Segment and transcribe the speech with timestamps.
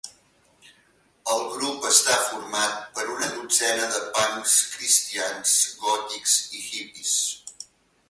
[1.33, 7.17] El grup està format per una dotzena de punks cristians, gòtics i hippies.